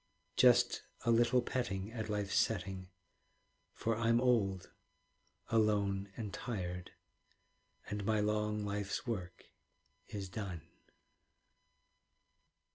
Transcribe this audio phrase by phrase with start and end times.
[0.35, 2.89] Just a little petting At life's setting;
[3.71, 4.71] For I'm old,
[5.49, 6.93] alone, and tired,
[7.87, 9.45] And my long life's work
[10.07, 10.61] is done.